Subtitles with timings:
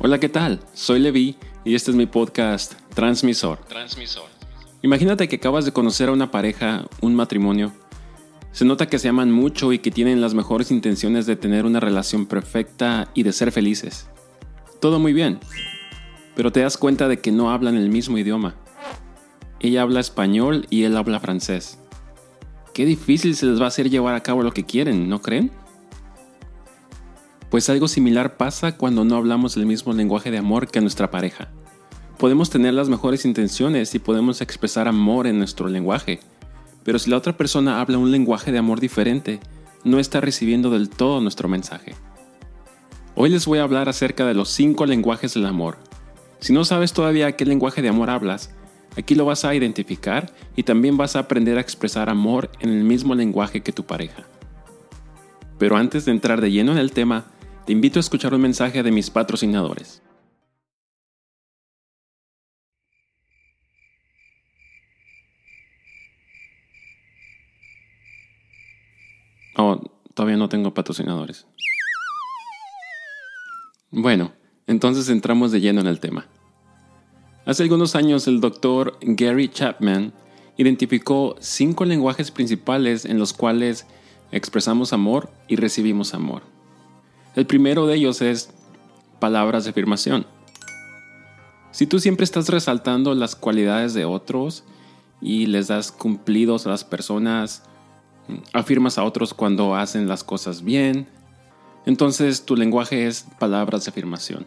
[0.00, 0.60] Hola, ¿qué tal?
[0.74, 1.34] Soy Levi
[1.64, 3.58] y este es mi podcast Transmisor.
[3.68, 4.26] Transmisor.
[4.80, 7.72] Imagínate que acabas de conocer a una pareja, un matrimonio.
[8.52, 11.80] Se nota que se aman mucho y que tienen las mejores intenciones de tener una
[11.80, 14.08] relación perfecta y de ser felices.
[14.80, 15.40] Todo muy bien,
[16.36, 18.54] pero te das cuenta de que no hablan el mismo idioma.
[19.58, 21.80] Ella habla español y él habla francés.
[22.72, 25.50] Qué difícil se les va a hacer llevar a cabo lo que quieren, ¿no creen?
[27.50, 31.48] Pues algo similar pasa cuando no hablamos el mismo lenguaje de amor que nuestra pareja.
[32.18, 36.20] Podemos tener las mejores intenciones y podemos expresar amor en nuestro lenguaje,
[36.84, 39.40] pero si la otra persona habla un lenguaje de amor diferente,
[39.82, 41.94] no está recibiendo del todo nuestro mensaje.
[43.14, 45.78] Hoy les voy a hablar acerca de los cinco lenguajes del amor.
[46.40, 48.54] Si no sabes todavía qué lenguaje de amor hablas,
[48.96, 52.84] aquí lo vas a identificar y también vas a aprender a expresar amor en el
[52.84, 54.24] mismo lenguaje que tu pareja.
[55.58, 57.26] Pero antes de entrar de lleno en el tema,
[57.68, 60.00] te invito a escuchar un mensaje de mis patrocinadores.
[69.54, 69.78] Oh,
[70.14, 71.46] todavía no tengo patrocinadores.
[73.90, 74.32] Bueno,
[74.66, 76.26] entonces entramos de lleno en el tema.
[77.44, 80.14] Hace algunos años el doctor Gary Chapman
[80.56, 83.86] identificó cinco lenguajes principales en los cuales
[84.32, 86.57] expresamos amor y recibimos amor.
[87.34, 88.50] El primero de ellos es
[89.20, 90.26] palabras de afirmación.
[91.70, 94.64] Si tú siempre estás resaltando las cualidades de otros
[95.20, 97.62] y les das cumplidos a las personas,
[98.52, 101.06] afirmas a otros cuando hacen las cosas bien,
[101.86, 104.46] entonces tu lenguaje es palabras de afirmación.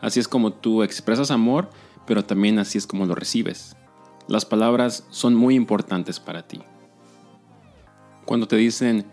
[0.00, 1.70] Así es como tú expresas amor,
[2.06, 3.76] pero también así es como lo recibes.
[4.28, 6.60] Las palabras son muy importantes para ti.
[8.24, 9.06] Cuando te dicen,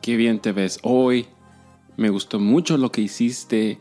[0.00, 1.26] qué bien te ves hoy,
[1.96, 3.78] me gustó mucho lo que hiciste,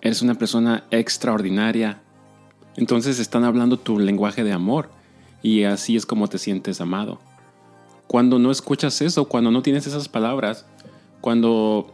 [0.00, 2.00] eres una persona extraordinaria.
[2.76, 4.90] Entonces están hablando tu lenguaje de amor
[5.42, 7.18] y así es como te sientes amado.
[8.06, 10.66] Cuando no escuchas eso, cuando no tienes esas palabras,
[11.20, 11.92] cuando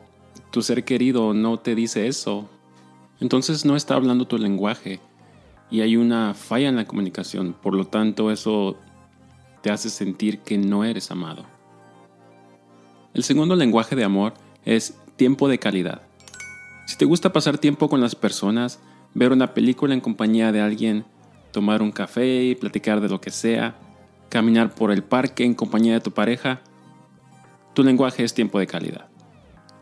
[0.51, 2.49] tu ser querido no te dice eso,
[3.21, 5.01] entonces no está hablando tu lenguaje
[5.71, 7.55] y hay una falla en la comunicación.
[7.55, 8.77] Por lo tanto, eso
[9.63, 11.47] te hace sentir que no eres amado.
[13.15, 16.03] El segundo lenguaje de amor es tiempo de calidad.
[16.87, 18.81] Si te gusta pasar tiempo con las personas,
[19.15, 21.05] ver una película en compañía de alguien,
[21.53, 23.77] tomar un café y platicar de lo que sea,
[24.29, 26.61] caminar por el parque en compañía de tu pareja,
[27.75, 29.09] tu lenguaje es tiempo de calidad.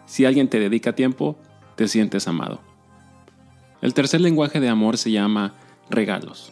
[0.06, 1.38] Si alguien te dedica tiempo,
[1.76, 2.60] te sientes amado.
[3.80, 5.54] El tercer lenguaje de amor se llama
[5.90, 6.50] regalos.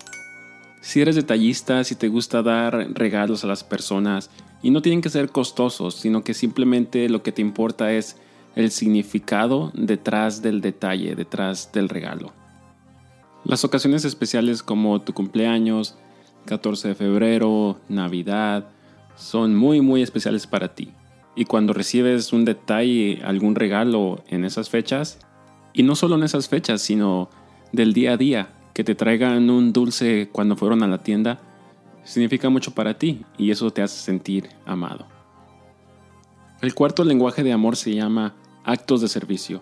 [0.81, 4.31] Si eres detallista, si te gusta dar regalos a las personas,
[4.63, 8.17] y no tienen que ser costosos, sino que simplemente lo que te importa es
[8.55, 12.33] el significado detrás del detalle, detrás del regalo.
[13.45, 15.97] Las ocasiones especiales como tu cumpleaños,
[16.47, 18.69] 14 de febrero, Navidad,
[19.17, 20.93] son muy muy especiales para ti.
[21.37, 25.19] Y cuando recibes un detalle, algún regalo en esas fechas,
[25.73, 27.31] y no solo en esas fechas, sino
[27.73, 31.41] del día a día, que te traigan un dulce cuando fueron a la tienda,
[32.05, 35.07] significa mucho para ti y eso te hace sentir amado.
[36.61, 38.35] El cuarto lenguaje de amor se llama
[38.65, 39.61] actos de servicio.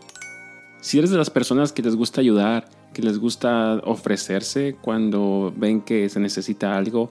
[0.80, 5.80] Si eres de las personas que les gusta ayudar, que les gusta ofrecerse cuando ven
[5.80, 7.10] que se necesita algo,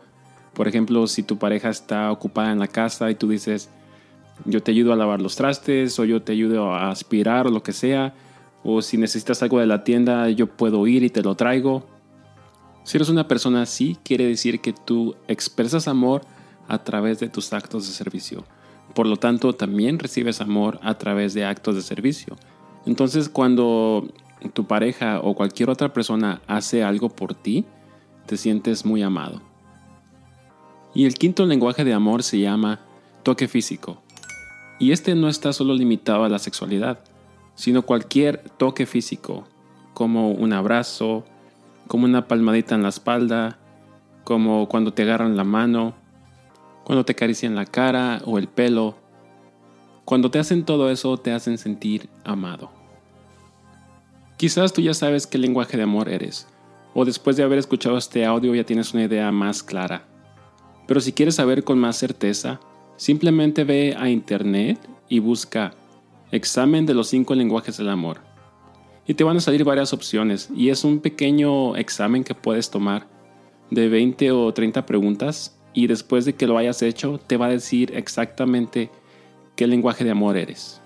[0.54, 3.70] por ejemplo, si tu pareja está ocupada en la casa y tú dices,
[4.46, 7.62] yo te ayudo a lavar los trastes o yo te ayudo a aspirar o lo
[7.62, 8.16] que sea,
[8.64, 11.86] o si necesitas algo de la tienda, yo puedo ir y te lo traigo.
[12.84, 16.22] Si eres una persona así, quiere decir que tú expresas amor
[16.68, 18.44] a través de tus actos de servicio.
[18.98, 22.36] Por lo tanto, también recibes amor a través de actos de servicio.
[22.88, 24.08] Entonces, cuando
[24.54, 27.64] tu pareja o cualquier otra persona hace algo por ti,
[28.26, 29.40] te sientes muy amado.
[30.96, 32.80] Y el quinto lenguaje de amor se llama
[33.22, 34.02] toque físico.
[34.80, 36.98] Y este no está solo limitado a la sexualidad,
[37.54, 39.44] sino cualquier toque físico,
[39.94, 41.24] como un abrazo,
[41.88, 43.60] como una palmadita en la espalda,
[44.24, 45.94] como cuando te agarran la mano,
[46.88, 48.96] cuando te acarician la cara o el pelo.
[50.06, 52.72] Cuando te hacen todo eso te hacen sentir amado.
[54.38, 56.48] Quizás tú ya sabes qué lenguaje de amor eres,
[56.94, 60.08] o después de haber escuchado este audio ya tienes una idea más clara.
[60.88, 62.62] Pero si quieres saber con más certeza,
[62.96, 64.80] simplemente ve a internet
[65.10, 65.74] y busca
[66.32, 68.22] examen de los cinco lenguajes del amor.
[69.06, 73.08] Y te van a salir varias opciones y es un pequeño examen que puedes tomar
[73.72, 77.50] de 20 o 30 preguntas y después de que lo hayas hecho te va a
[77.50, 78.90] decir exactamente
[79.56, 80.82] qué lenguaje de amor eres.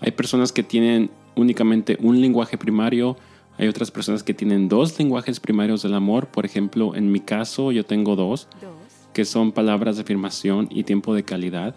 [0.00, 3.16] Hay personas que tienen únicamente un lenguaje primario.
[3.56, 6.26] Hay otras personas que tienen dos lenguajes primarios del amor.
[6.26, 8.48] Por ejemplo, en mi caso yo tengo dos,
[9.14, 11.74] que son palabras de afirmación y tiempo de calidad.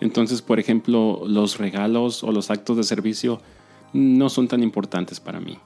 [0.00, 3.40] Entonces, por ejemplo, los regalos o los actos de servicio
[3.92, 5.58] no son tan importantes para mí.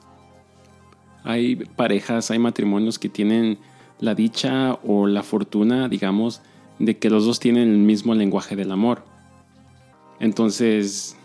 [1.25, 3.59] Hay parejas, hay matrimonios que tienen
[4.01, 6.43] la dicha o la fortuna, digamos,
[6.79, 9.05] de que los dos tienen el mismo lenguaje del amor.
[10.19, 11.17] Entonces,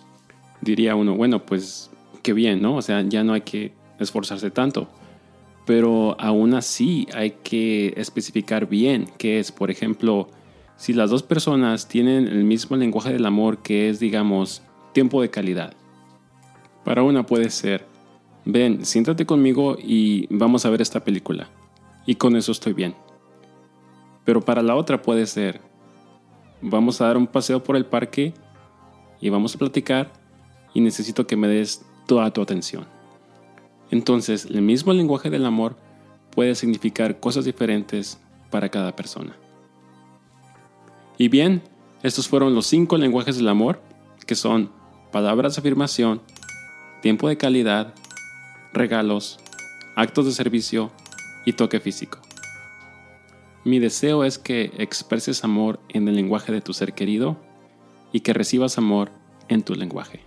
[0.62, 1.90] diría uno, bueno, pues
[2.22, 2.76] qué bien, ¿no?
[2.76, 4.88] O sea, ya no hay que esforzarse tanto.
[5.66, 10.30] Pero aún así hay que especificar bien qué es, por ejemplo,
[10.78, 14.62] si las dos personas tienen el mismo lenguaje del amor que es, digamos,
[14.94, 15.74] tiempo de calidad.
[16.84, 17.86] Para una puede ser,
[18.44, 21.50] ven, siéntate conmigo y vamos a ver esta película.
[22.06, 22.96] Y con eso estoy bien.
[24.24, 25.62] Pero para la otra puede ser,
[26.62, 28.34] vamos a dar un paseo por el parque
[29.22, 30.12] y vamos a platicar
[30.74, 32.86] y necesito que me des toda tu atención.
[33.92, 35.78] Entonces, el mismo lenguaje del amor
[36.32, 38.20] puede significar cosas diferentes
[38.50, 39.36] para cada persona.
[41.18, 41.62] Y bien,
[42.04, 43.82] estos fueron los cinco lenguajes del amor,
[44.26, 44.70] que son
[45.12, 46.22] palabras de afirmación,
[47.02, 47.94] tiempo de calidad,
[48.74, 49.40] regalos,
[49.96, 50.92] actos de servicio
[51.46, 52.20] y toque físico.
[53.64, 57.38] Mi deseo es que expreses amor en el lenguaje de tu ser querido
[58.12, 59.12] y que recibas amor
[59.48, 60.22] en tu lenguaje.